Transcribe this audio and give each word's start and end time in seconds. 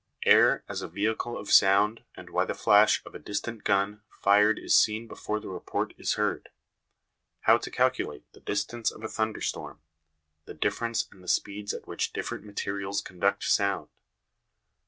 Air 0.25 0.63
as 0.67 0.81
a 0.81 0.87
vehicle 0.87 1.37
of 1.37 1.51
sound, 1.51 2.03
and 2.15 2.31
why 2.31 2.43
the 2.43 2.55
flash 2.55 3.05
of 3.05 3.13
a 3.13 3.19
distant 3.19 3.63
gun 3.63 4.01
fired 4.09 4.57
is 4.57 4.73
seen 4.73 5.07
before 5.07 5.39
the 5.39 5.47
report 5.47 5.93
is 5.95 6.15
heard; 6.15 6.49
how 7.41 7.59
to 7.59 7.69
calculate 7.69 8.23
the 8.33 8.39
distance 8.39 8.89
of 8.89 9.03
a 9.03 9.07
thunderstorm; 9.07 9.79
the 10.45 10.55
difference 10.55 11.07
in 11.11 11.21
the 11.21 11.27
speeds 11.27 11.71
at 11.71 11.85
which 11.87 12.13
different 12.13 12.43
materials 12.43 12.99
conduct 12.99 13.43
sound. 13.43 13.89